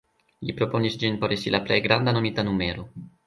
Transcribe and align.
Li 0.49 0.53
proponis 0.61 0.95
ĝin 1.03 1.19
por 1.25 1.35
esti 1.37 1.53
la 1.55 1.61
plej 1.69 1.79
granda 1.87 2.17
nomita 2.19 2.47
numero. 2.51 2.89